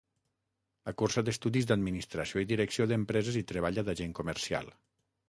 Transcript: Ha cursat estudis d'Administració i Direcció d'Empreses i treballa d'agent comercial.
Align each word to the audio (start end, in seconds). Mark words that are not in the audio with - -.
Ha 0.85 0.93
cursat 1.01 1.27
estudis 1.33 1.67
d'Administració 1.71 2.43
i 2.45 2.47
Direcció 2.53 2.87
d'Empreses 2.93 3.39
i 3.43 3.47
treballa 3.53 3.85
d'agent 3.91 4.17
comercial. 4.23 4.73